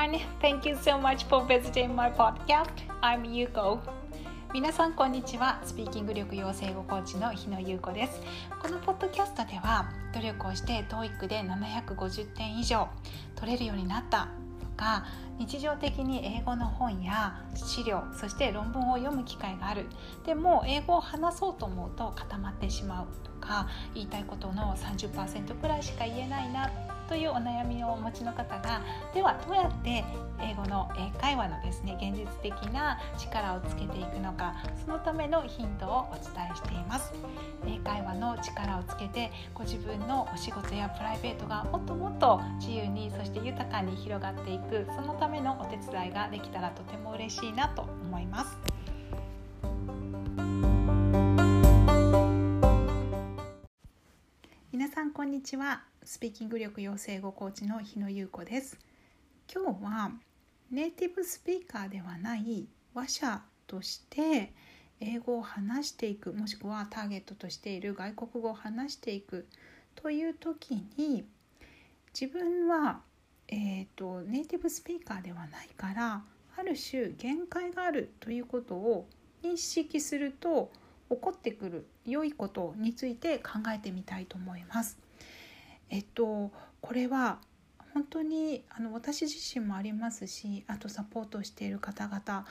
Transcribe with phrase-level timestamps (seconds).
[0.00, 0.20] everyone.
[0.40, 2.70] Thank you so much for visiting my podcast.
[3.02, 3.78] I'm Yuko.
[4.52, 5.60] 皆さんこんにちは。
[5.62, 8.20] スピーキング力養成語コーチの日野優子です。
[8.60, 12.88] このポッドキャストでは努力をして TOEIC で750点以上
[13.36, 14.28] 取れるようになった
[14.60, 15.04] とか
[15.38, 19.86] 日常的に英語の本や資料そして論文を読む機会がある
[20.26, 26.70] でも英語を話そうと思うと固まってしまうとか言いたいことの30%くらいしか言えないな
[27.10, 28.80] というお悩みをお持ちの方が
[29.12, 30.04] ではどうやって
[30.40, 34.54] 英語の英会話のですね現実的な力をつけていくのか
[34.86, 37.12] そのためのヒントをお伝えしています。
[37.66, 48.56] 英会話の力をつけてご自分のお仕事やプライベートがもっともっと自由にそして豊かに広がっていくそのためのお手伝いができたらとても嬉しいなと思います。
[55.20, 58.78] こんにちはスピーキング力養成語コーチの日野優子です
[59.54, 60.12] 今日は
[60.70, 64.54] ネイティブスピーカーではない話者として
[64.98, 69.46] 英語を話していくもしくはターゲットとしている外国語を話していく
[69.94, 71.26] という時に
[72.18, 73.02] 自分は、
[73.48, 76.22] えーと、ネイティブスピーカーではないから
[76.56, 79.06] ある種限界があるということを
[79.44, 80.70] 認識すると
[81.10, 85.09] 起こってくる良いことについて考えてみたいと思います。
[85.90, 87.38] えっとこれは
[87.92, 92.46] 本当にあの私自身もありますしあとサポートしている方々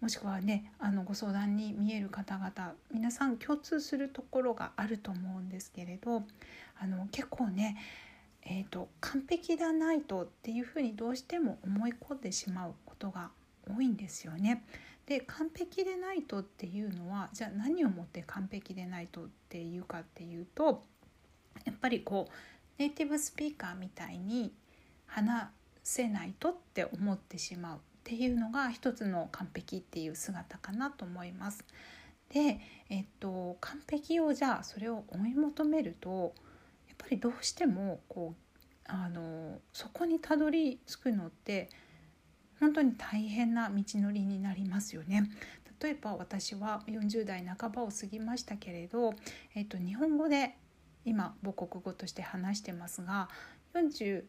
[0.00, 6.22] もしくはねあのご相談に見える方々皆さん共通するところがあると思うんですけれど
[6.78, 7.76] あの結構ね
[8.48, 13.30] えーと、完璧だないとっていうふうにどうしても思い込んでしまうことが
[13.68, 14.64] 多いんですよね。
[15.04, 20.82] で完璧でないとっていうのはじゃあ何をもって完璧でないとっていうかっていうと
[21.64, 22.32] やっぱりこう
[22.78, 24.52] ネイティブスピーカーみたいに
[25.06, 25.48] 話
[25.82, 31.64] せないとって思ってしまうっていうのが一つの完璧っていう姿かなと思います。
[32.30, 36.34] で、えっと、完璧をじゃあそれを追い求めると
[36.88, 38.58] やっぱりどうしてもこう
[38.88, 41.68] あのそこにたどり着くのって
[42.60, 45.30] 本当に大変な道のりになりますよね。
[45.80, 49.14] 例えば私は40代半ばを過ぎましたけれど、
[49.54, 50.56] えっと、日本語で
[51.06, 53.28] 今母国語として話してますが
[53.74, 54.24] 40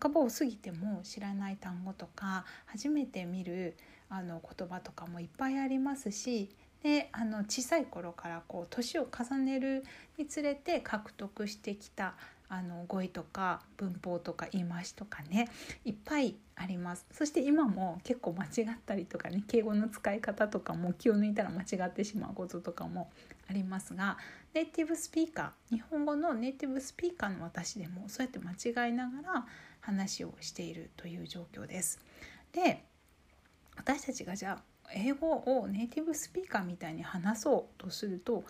[0.00, 3.76] 半ばを過ぎても知らない単語とか初めて見る
[4.08, 9.84] あの言葉とかもいっぱいありますしであの小さい頃からこう年を重ねる
[10.18, 12.14] につれて獲得してきた
[12.54, 15.48] あの語彙とか文法とか言い回しとかね
[15.86, 23.10] いっぱいありますそして今も結構間違ったりとかね敬語の使い方とかも気を抜いたら間違ってしまうこととかも
[23.48, 24.18] ありますが
[24.52, 29.46] ネイティブスピーカー日本語のネイティブスピーカーの私でもそうやって間違いながら
[29.80, 32.00] 話をしているという状況です。
[32.52, 32.84] で
[33.78, 38.42] 私たちがじゃあ英語をネイティブスピーカーみたいに話そうとするとやっ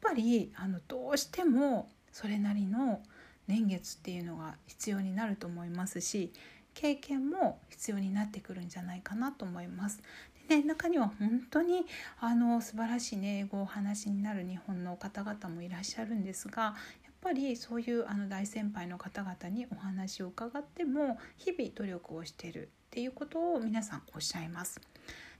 [0.00, 3.00] ぱりあのどうしてもそれなりの
[3.46, 6.32] 年月っていうのが必要になると思いますし
[6.74, 10.02] 経験も必要になってくるんじゃないかなと思います。
[10.48, 11.86] でね、中には本当に
[12.20, 24.80] あの素晴らしい、ね、英語をお話になる日本の方々もいらっしゃるんですがやっぱりそういうあの大先輩の方々にお話を伺っても日々努力をしているっていうことを皆さんおっしゃいます。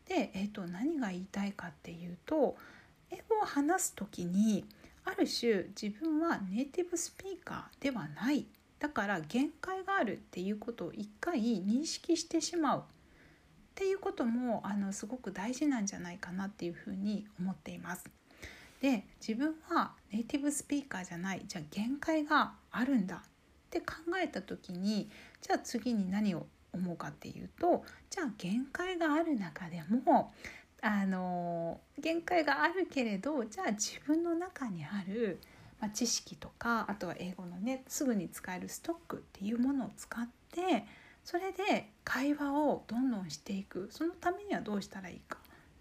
[0.07, 2.57] で、えーと何が言いたいかっていうと
[3.11, 4.65] 英語を話す時に
[5.05, 8.47] ある種自分はネイティブスピーカーではない
[8.79, 12.83] だから限界があるっていうことを一回認識してしまうっ
[13.75, 18.05] ていうこともあのすごく大事なんじゃないかなっていうふうに思っています。
[18.81, 23.21] で自分はネイティブスピーカーじゃないじゃあ限界があるんだっ
[23.71, 25.09] て考えた時に
[25.41, 30.35] じゃあ次に何を思うかっていうとじゃあ限界がある中でも
[30.87, 35.41] あの限界があるけれどじゃあ自分の中にある、
[35.81, 40.85] まあ、知識とかあとは英語のねすぐに使えるストックっていうものを使って
[41.25, 43.89] それで会話をどんどんしていく。
[43.91, 45.39] そのためにはどうしたらいいか。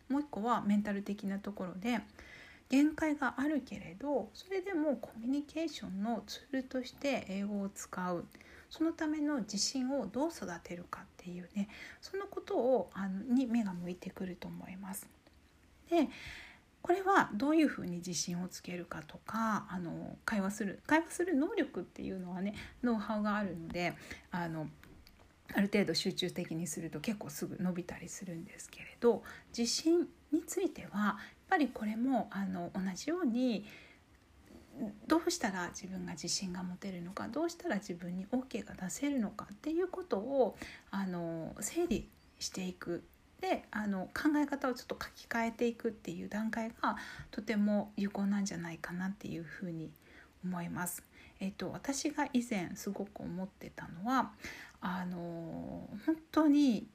[0.07, 1.99] もう一個はメンタル的なところで
[2.69, 8.25] 限界があるけれどそれでもコミュニケーションのツールとして英語を使う。
[8.69, 11.69] そのための自信をどう育てるかっていうね
[12.01, 15.07] そのことをあのに目が向いてくると思います。
[15.89, 16.09] で
[16.81, 23.93] これはどういうふうに自信をつけるかとかあの会話する会話する能力っていうのはねノウハウがあるので
[24.31, 24.67] あの
[25.55, 29.23] ある程度集中的にすると結構すぐ伸びたりするんですけれど
[29.57, 31.15] 自信についてはやっ
[31.47, 33.65] ぱりこれもあの同じように
[35.07, 40.57] どうしたら自分が自信が持てるのかどうしたら自分に OK が出せるのかっていうことを
[40.91, 42.09] あの整理
[42.39, 43.03] していく
[43.41, 46.95] であの考え方をちょっと書き換えていくっていう段階が
[47.29, 49.91] とても有効なんじゃないかなっていうふうに
[50.45, 51.03] 思います。
[51.39, 54.31] えっと、私が以前すごく思ってたのは
[54.79, 56.87] あの本当に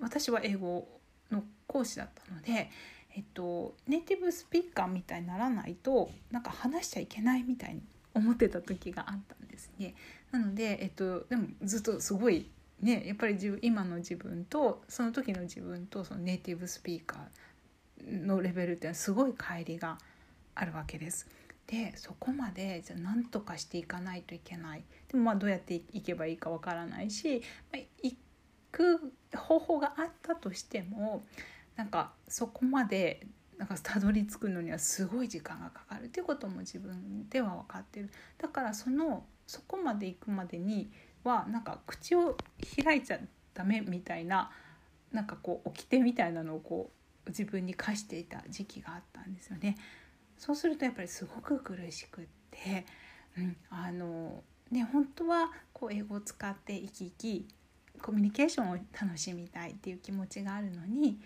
[0.00, 0.88] 私は英語
[1.30, 2.70] の講師だったので、
[3.16, 7.80] えっと、ネイティブスピーカーみたいにならないとなんか話しちゃいけないみたいに
[8.12, 9.94] 思ってた時があったんですね。
[10.30, 12.50] なので、えっと、でもずっとすごい
[12.82, 19.98] ねやっぱり自分今の自分とその時の自分とそのネイティブスピーカーのレベルっていうのはすごい乖離が
[20.54, 21.26] あるわけです。
[21.66, 27.42] でそこまでじゃ何とかしていかないといけないでもまあどうやっていけばいいかわからないし、
[27.72, 28.14] まあ、行
[28.70, 31.24] く方法があったとしても
[31.76, 33.26] なんかそこまで
[33.58, 40.90] なんかたどり着くのにはすごい時間がかかるっていうことも自分では分かってるだからそのそこまで行くまでに
[41.24, 42.36] はなんか口を
[42.84, 43.18] 開いちゃ
[43.54, 44.50] ダメみたいな
[45.12, 46.90] なんかこう掟みたいなのをこ
[47.26, 49.76] う自分に課していた時期があったんですよね。
[50.38, 52.84] そうするとやっぱりすごく苦しくって、
[53.38, 57.48] うん、あのね本当はこう英語を使って生き生き
[58.02, 61.18] コミュニケーションを楽しみたいっていう気持ちがあるのに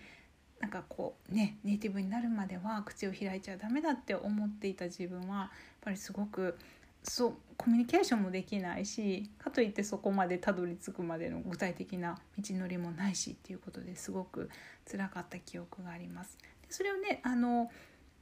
[0.61, 5.49] なんかこうねネイティブになるまでは口を開いちゃダメだって思っていた自分はやっ
[5.81, 6.57] ぱりすごく
[7.03, 14.49] そうコミュニケーションもできないしかといってそこまでたどり着くまでの具体的な道のりもないしっていうことですごく
[14.89, 16.37] 辛かった記憶があります。
[16.61, 17.71] でそれをねあの、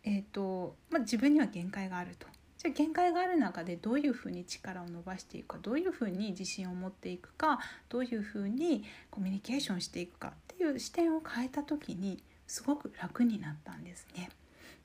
[0.03, 2.27] えーとまあ、自分には限界があると。
[2.57, 14.29] じゃあ限界がある中でどういうふうに力を伸ばしていくかどういうふうに自信を持っていくかどういうふうにコミュニケーションしていくかっていう視点を変えた時にすごく楽になったんですね。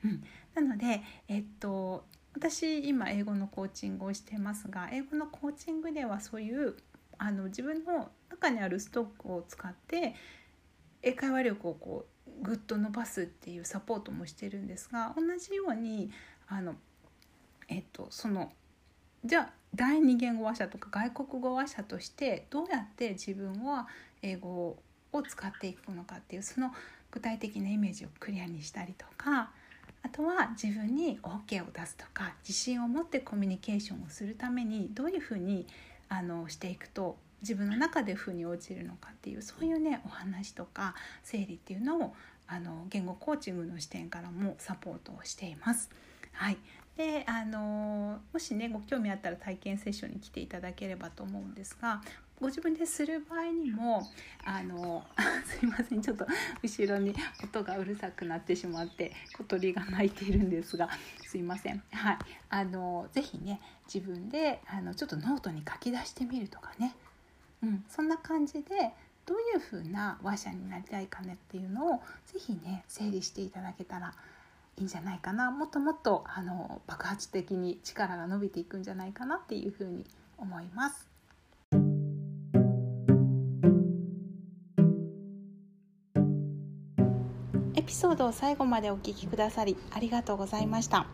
[0.04, 0.22] うん、
[0.54, 6.76] なので、えっと、私今英語のコーチングをしてますが英語のコーチングではそういう
[7.16, 10.14] あの自分の中にあるストックを使って
[11.02, 16.10] 英会話力をこうぐっと伸ばすっていうサポートもしてるんですが同じように
[16.48, 16.74] あの、
[17.68, 18.52] えっと、その
[19.24, 23.88] じゃあ第二言語話者とか外国語話者としてどうやって自分は
[24.22, 24.76] 英語
[25.12, 26.72] を使っていくのかっていうその
[27.14, 29.52] 具体的なイメージをクリアにしたりとか
[30.02, 35.68] あとは自分に OK を出すとか自信を持ってコミュニケーションをするためにどういうふうに
[36.08, 42.14] あのしていくと自分の中で腑に落ちるのかっていうそういうねお話とか整理っていうのを
[42.48, 45.90] あの言語コーチングの視点からもサポートをしています。
[46.32, 46.58] はい、
[46.96, 52.02] であのもしねご興味あったら体験セッションに来ていただければと思うんですが
[52.40, 54.06] ご自分でする場合にも
[54.44, 55.04] あの
[55.46, 56.26] すいませんちょっと
[56.62, 60.88] 後ろに音がうるさくなってしまって小鳥が鳴いているんですが
[61.26, 61.82] すいません。
[61.92, 62.18] はい。
[62.48, 63.60] あの是非ね
[63.92, 66.94] 自分であのちょっとノートに書き出してみるとかね、
[67.62, 68.92] うん、そんな感じで
[69.26, 74.14] どういう風な話者になりたいかねっていうのを是非ね整理していただけたら
[74.76, 75.50] いいんじゃないかな。
[75.50, 80.04] もっともっとあの爆発的に力が伸びていくんじゃないかなっていうふうに
[80.36, 81.13] 思います。
[87.94, 91.06] ピソードを最後までお聞きくださりありがとうございました。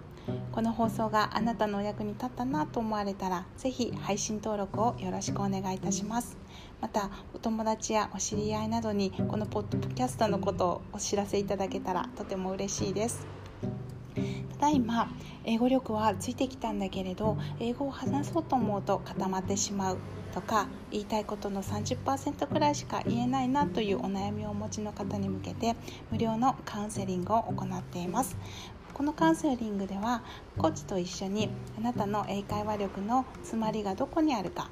[0.50, 6.38] この放送があなたのお役に立ったなと思われたら、ぜひ配信登録をよろしくお願いいたします。
[6.80, 13.39] また、お友達やお知り合いなどにこのポッドキャストのことをお知らせいただけたらとても嬉しいです。
[14.60, 15.10] ただいま
[15.44, 19.98] 英語力はついてきたんだけれど英語を話そうと思うと固まってしまう
[20.34, 25.76] とか言いたいことの30%くらいしか言えないなというお悩みをお持ちの方に向けて
[26.10, 28.36] 無料のカウンセリングを行っています。
[28.92, 30.22] このカウンセリングでは
[30.58, 31.48] コーチと一緒に
[31.78, 34.68] あなたの英会話力の詰まりがどこにあるか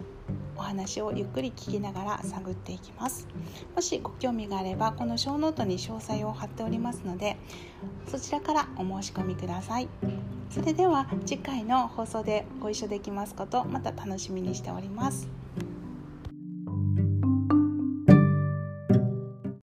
[0.58, 3.26] お話をゆっくり聞きながら探っていきます。
[3.74, 7.36] もしご興味があればこの小ノートに詳細を貼っておりますので
[8.08, 9.88] そちらからお申し込みください。
[10.50, 15.28] それでは次回の放送でご一緒できますことまた楽しみにしております